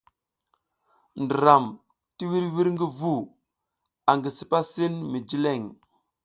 [1.23, 1.65] Ndram
[2.15, 3.13] ti wirwir ngi vu
[4.09, 5.61] angi sipa sin mi jileŋ.